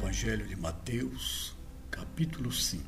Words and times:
Evangelho 0.00 0.46
de 0.46 0.56
Mateus, 0.56 1.54
capítulo 1.90 2.50
5, 2.50 2.82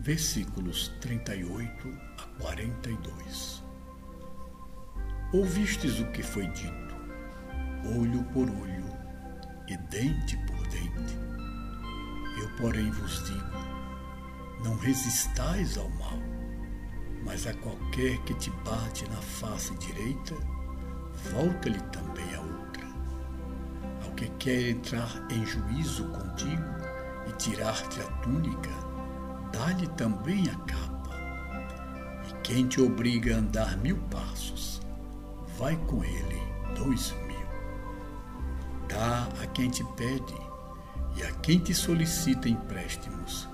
versículos 0.00 0.88
38 1.00 1.88
a 2.18 2.42
42. 2.42 3.62
Ouvistes 5.32 6.00
o 6.00 6.10
que 6.10 6.20
foi 6.20 6.48
dito, 6.48 6.96
olho 7.96 8.24
por 8.32 8.50
olho 8.50 8.92
e 9.68 9.76
dente 9.88 10.36
por 10.48 10.66
dente. 10.66 11.16
Eu, 12.40 12.56
porém, 12.56 12.90
vos 12.90 13.24
digo: 13.26 14.64
não 14.64 14.76
resistais 14.78 15.78
ao 15.78 15.88
mal, 15.90 16.18
mas 17.24 17.46
a 17.46 17.54
qualquer 17.54 18.18
que 18.24 18.34
te 18.34 18.50
bate 18.64 19.08
na 19.08 19.22
face 19.22 19.72
direita, 19.76 20.34
volta-lhe 21.30 21.80
também 21.92 22.34
a 22.34 22.39
que 24.20 24.28
quer 24.32 24.68
entrar 24.68 25.10
em 25.30 25.46
juízo 25.46 26.04
contigo 26.08 26.62
e 27.26 27.32
tirar-te 27.38 28.02
a 28.02 28.04
túnica, 28.18 28.68
dá-lhe 29.50 29.86
também 29.88 30.46
a 30.50 30.54
capa. 30.66 31.16
E 32.28 32.32
quem 32.42 32.68
te 32.68 32.82
obriga 32.82 33.34
a 33.34 33.38
andar 33.38 33.78
mil 33.78 33.96
passos, 34.10 34.82
vai 35.56 35.74
com 35.86 36.04
ele 36.04 36.38
dois 36.76 37.12
mil. 37.26 37.40
Dá 38.90 39.26
a 39.42 39.46
quem 39.46 39.70
te 39.70 39.82
pede 39.96 40.36
e 41.16 41.22
a 41.22 41.32
quem 41.36 41.58
te 41.58 41.72
solicita 41.72 42.46
empréstimos, 42.46 43.48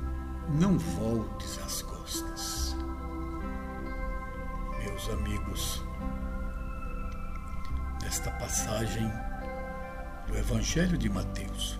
não 0.48 0.76
voltes 0.76 1.60
as 1.64 1.82
costas. 1.82 2.76
Meus 4.80 5.08
amigos, 5.10 5.80
nesta 8.02 8.32
passagem 8.32 9.08
do 10.26 10.36
Evangelho 10.36 10.98
de 10.98 11.08
Mateus, 11.08 11.78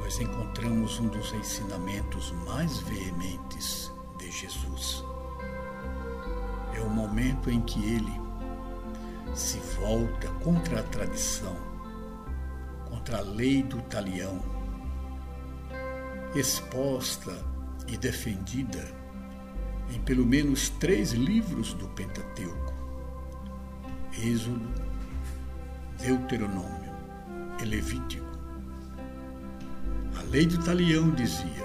nós 0.00 0.18
encontramos 0.20 0.98
um 0.98 1.08
dos 1.08 1.32
ensinamentos 1.32 2.32
mais 2.46 2.78
veementes 2.80 3.92
de 4.18 4.30
Jesus. 4.30 5.04
É 6.74 6.80
o 6.80 6.90
momento 6.90 7.50
em 7.50 7.60
que 7.60 7.82
ele 7.84 8.20
se 9.34 9.58
volta 9.80 10.28
contra 10.42 10.80
a 10.80 10.82
tradição, 10.82 11.56
contra 12.90 13.18
a 13.18 13.22
lei 13.22 13.62
do 13.62 13.80
talião, 13.82 14.40
exposta 16.34 17.32
e 17.86 17.96
defendida 17.96 19.02
em 19.90 20.00
pelo 20.00 20.24
menos 20.24 20.68
três 20.68 21.12
livros 21.12 21.74
do 21.74 21.86
Pentateuco: 21.88 22.72
Êxodo, 24.18 24.91
Deuteronômio 26.02 26.92
e 27.60 27.64
Levítico. 27.64 28.26
A 30.18 30.22
lei 30.32 30.46
do 30.46 30.58
talião 30.64 31.12
dizia 31.12 31.62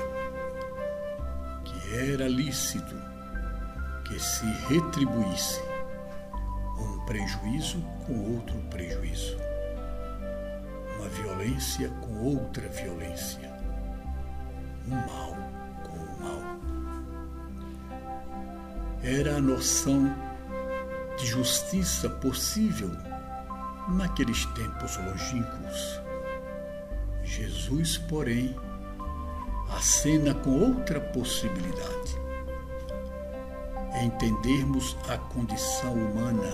que 1.66 1.98
era 1.98 2.28
lícito 2.28 2.96
que 4.06 4.20
se 4.20 4.46
retribuísse 4.70 5.60
um 6.78 7.00
prejuízo 7.06 7.82
com 8.06 8.36
outro 8.36 8.56
prejuízo, 8.70 9.36
uma 11.00 11.10
violência 11.10 11.90
com 11.90 12.24
outra 12.24 12.70
violência, 12.70 13.52
um 14.88 14.96
mal 14.96 15.36
com 15.84 15.98
o 15.98 16.22
mal. 16.22 16.60
Era 19.02 19.38
a 19.38 19.42
noção 19.42 20.16
de 21.18 21.26
justiça 21.26 22.08
possível 22.08 22.92
naqueles 23.88 24.46
tempos 24.48 24.98
longínquos. 24.98 26.02
Jesus, 27.24 27.98
porém, 27.98 28.56
acena 29.70 30.34
com 30.34 30.52
outra 30.52 31.00
possibilidade. 31.00 32.18
Entendermos 34.02 34.96
a 35.10 35.18
condição 35.18 35.94
humana 35.94 36.52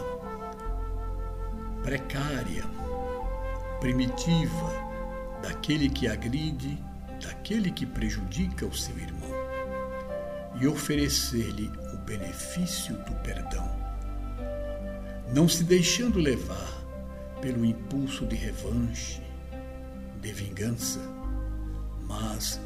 precária, 1.83 2.63
primitiva, 3.79 4.71
daquele 5.41 5.89
que 5.89 6.07
agride, 6.07 6.81
daquele 7.21 7.69
que 7.69 7.85
prejudica 7.85 8.65
o 8.65 8.73
seu 8.73 8.97
irmão, 8.97 9.29
e 10.61 10.67
oferecer-lhe 10.67 11.69
o 11.93 11.97
benefício 11.97 12.95
do 13.03 13.13
perdão, 13.15 13.69
não 15.33 15.49
se 15.49 15.63
deixando 15.63 16.19
levar 16.19 16.82
pelo 17.43 17.65
impulso 17.65 18.25
de 18.25 18.37
revanche, 18.37 19.21
de 20.21 20.31
vingança, 20.31 21.01
mas 22.07 22.57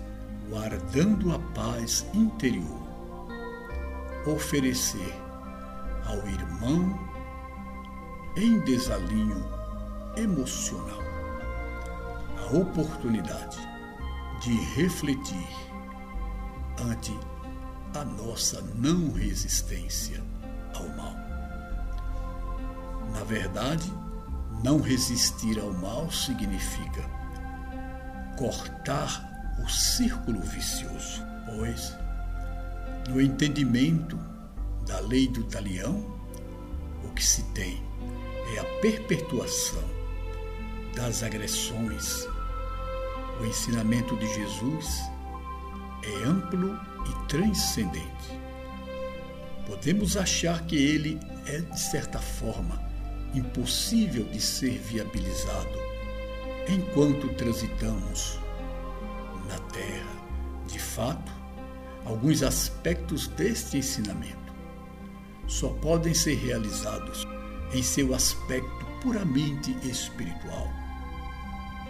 guardando 0.48 1.34
a 1.34 1.40
paz 1.56 2.06
interior, 2.14 2.88
oferecer 4.28 5.16
ao 6.06 6.18
irmão 6.30 6.96
em 8.36 8.60
desalinho 8.60 9.44
emocional 10.16 11.02
a 12.38 12.56
oportunidade 12.56 13.58
de 14.42 14.54
refletir 14.76 15.48
ante 16.88 17.18
a 17.96 18.06
nossa 18.06 18.62
não 18.76 19.12
resistência 19.12 20.24
ao 20.76 20.88
mal. 20.90 21.16
Na 23.12 23.24
verdade, 23.24 23.92
não 24.64 24.80
resistir 24.80 25.60
ao 25.60 25.72
mal 25.74 26.10
significa 26.12 27.04
cortar 28.38 29.26
o 29.64 29.70
círculo 29.70 30.40
vicioso, 30.42 31.24
pois, 31.46 31.96
no 33.10 33.22
entendimento 33.22 34.18
da 34.86 35.00
lei 35.00 35.28
do 35.28 35.44
talião, 35.44 36.16
o 37.04 37.10
que 37.14 37.24
se 37.24 37.44
tem 37.54 37.84
é 38.56 38.60
a 38.60 38.82
perpetuação 38.82 39.84
das 40.96 41.24
agressões. 41.24 42.28
O 43.40 43.46
ensinamento 43.46 44.16
de 44.16 44.28
Jesus 44.34 45.02
é 46.04 46.24
amplo 46.26 46.80
e 47.06 47.28
transcendente. 47.28 48.40
Podemos 49.66 50.16
achar 50.16 50.64
que 50.66 50.76
ele 50.76 51.20
é, 51.46 51.60
de 51.62 51.80
certa 51.80 52.20
forma, 52.20 52.87
impossível 53.34 54.24
de 54.26 54.42
ser 54.42 54.78
viabilizado 54.80 55.80
enquanto 56.70 57.30
transitamos 57.36 58.40
na 59.48 59.58
Terra. 59.72 60.18
De 60.68 60.80
fato, 60.80 61.32
alguns 62.06 62.44
aspectos 62.44 63.28
deste 63.28 63.78
ensinamento 63.78 64.54
só 65.48 65.70
podem 65.70 66.14
ser 66.14 66.36
realizados 66.36 67.26
em 67.74 67.82
seu 67.82 68.14
aspecto 68.14 68.86
puramente 69.02 69.72
espiritual. 69.88 70.70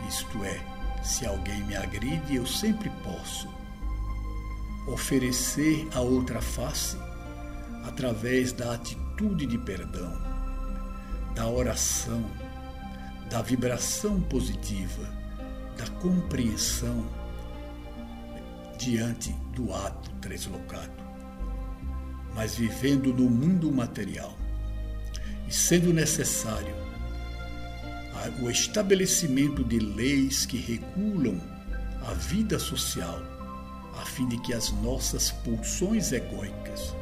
Isto 0.08 0.44
é, 0.44 0.60
se 1.04 1.26
alguém 1.26 1.64
me 1.64 1.76
agride, 1.76 2.36
eu 2.36 2.46
sempre 2.46 2.90
posso 3.04 3.48
oferecer 4.88 5.88
a 5.94 6.02
outra 6.02 6.42
face 6.42 6.98
através 7.84 8.52
da 8.54 8.74
atitude 8.74 9.46
de 9.46 9.58
perdão 9.58 10.37
da 11.38 11.48
oração, 11.48 12.26
da 13.30 13.44
vibração 13.44 14.20
positiva, 14.20 15.08
da 15.78 15.86
compreensão 16.02 17.08
diante 18.80 19.34
do 19.54 19.72
ato 19.72 20.10
deslocado. 20.28 20.92
Mas 22.34 22.56
vivendo 22.56 23.14
no 23.14 23.30
mundo 23.30 23.72
material 23.72 24.36
e 25.48 25.54
sendo 25.54 25.94
necessário 25.94 26.76
o 28.42 28.50
estabelecimento 28.50 29.64
de 29.64 29.78
leis 29.78 30.44
que 30.44 30.58
regulam 30.58 31.40
a 32.08 32.16
vida 32.16 32.58
social, 32.58 33.22
a 34.02 34.06
fim 34.06 34.28
de 34.28 34.40
que 34.42 34.56
as 34.56 34.72
nossas 34.82 35.30
pulsões 35.30 36.12
egóicas 36.12 36.96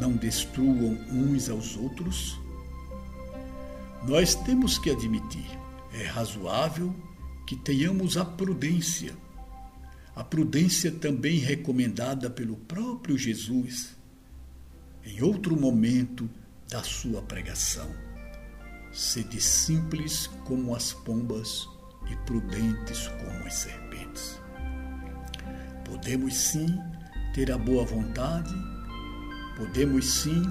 não 0.00 0.12
destruam 0.12 0.98
uns 1.10 1.50
aos 1.50 1.76
outros, 1.76 2.39
nós 4.06 4.34
temos 4.34 4.78
que 4.78 4.90
admitir, 4.90 5.58
é 5.92 6.04
razoável 6.04 6.94
que 7.46 7.56
tenhamos 7.56 8.16
a 8.16 8.24
prudência. 8.24 9.12
A 10.14 10.24
prudência 10.24 10.90
também 10.90 11.38
recomendada 11.38 12.30
pelo 12.30 12.56
próprio 12.56 13.18
Jesus 13.18 13.96
em 15.04 15.22
outro 15.22 15.58
momento 15.58 16.28
da 16.68 16.82
sua 16.82 17.22
pregação. 17.22 17.88
Sede 18.92 19.40
simples 19.40 20.26
como 20.44 20.74
as 20.74 20.92
pombas 20.92 21.68
e 22.10 22.16
prudentes 22.26 23.08
como 23.08 23.46
as 23.46 23.54
serpentes. 23.54 24.40
Podemos 25.84 26.34
sim 26.34 26.66
ter 27.34 27.50
a 27.52 27.58
boa 27.58 27.84
vontade, 27.84 28.54
podemos 29.56 30.06
sim 30.06 30.42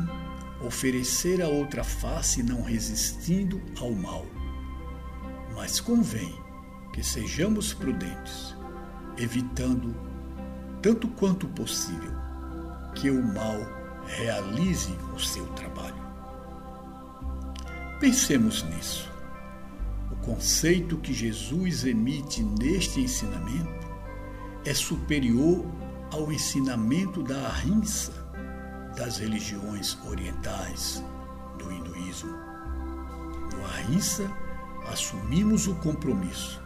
oferecer 0.61 1.41
a 1.41 1.47
outra 1.47 1.83
face 1.83 2.43
não 2.43 2.61
resistindo 2.61 3.61
ao 3.79 3.91
mal. 3.91 4.25
Mas 5.55 5.79
convém 5.79 6.33
que 6.93 7.03
sejamos 7.03 7.73
prudentes, 7.73 8.55
evitando, 9.17 9.95
tanto 10.81 11.07
quanto 11.09 11.47
possível, 11.47 12.11
que 12.95 13.09
o 13.09 13.23
mal 13.23 13.59
realize 14.05 14.91
o 15.15 15.19
seu 15.19 15.45
trabalho. 15.47 16.09
Pensemos 17.99 18.63
nisso. 18.63 19.09
O 20.11 20.15
conceito 20.17 20.97
que 20.97 21.13
Jesus 21.13 21.85
emite 21.85 22.41
neste 22.41 22.99
ensinamento 22.99 23.87
é 24.65 24.73
superior 24.73 25.65
ao 26.11 26.31
ensinamento 26.31 27.21
da 27.21 27.53
ahimsa 27.53 28.28
das 28.95 29.17
religiões 29.17 29.97
orientais, 30.05 31.03
do 31.57 31.71
hinduísmo. 31.71 32.31
No 33.53 33.65
ahimsa, 33.75 34.29
assumimos 34.87 35.67
o 35.67 35.75
compromisso 35.75 36.61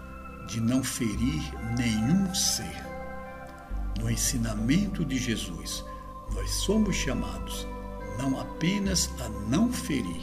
de 0.48 0.60
não 0.60 0.84
ferir 0.84 1.42
nenhum 1.78 2.34
ser. 2.34 2.86
No 4.00 4.10
ensinamento 4.10 5.06
de 5.06 5.18
Jesus, 5.18 5.84
nós 6.34 6.50
somos 6.50 6.96
chamados 6.96 7.68
não 8.18 8.40
apenas 8.40 9.10
a 9.20 9.30
não 9.50 9.72
ferir, 9.72 10.22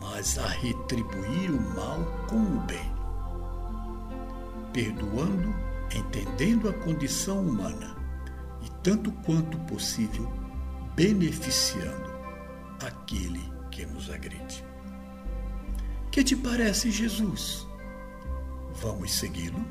mas 0.00 0.38
a 0.38 0.46
retribuir 0.46 1.50
o 1.50 1.60
mal 1.74 1.98
com 2.28 2.36
o 2.36 2.60
bem, 2.62 2.92
perdoando, 4.72 5.54
entendendo 5.94 6.68
a 6.68 6.72
condição 6.72 7.40
humana 7.40 7.96
e, 8.62 8.70
tanto 8.82 9.10
quanto 9.24 9.58
possível, 9.60 10.30
beneficiando 10.96 12.10
aquele 12.80 13.42
que 13.70 13.84
nos 13.86 14.08
agride. 14.08 14.64
Que 16.10 16.24
te 16.24 16.34
parece 16.34 16.90
Jesus? 16.90 17.66
Vamos 18.82 19.12
segui-lo? 19.12 19.62